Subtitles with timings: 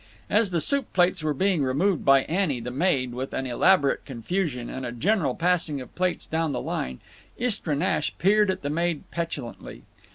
[0.31, 4.67] As the soup plates were being removed by Annie, the maid, with an elaborate confusion
[4.67, 6.99] and a general passing of plates down the line,
[7.37, 9.83] Istra Nash peered at the maid petulantly.